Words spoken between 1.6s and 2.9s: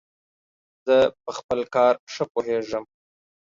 کار ښه پوهیژم.